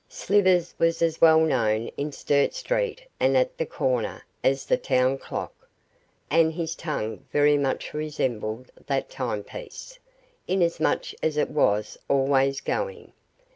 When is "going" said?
12.61-13.13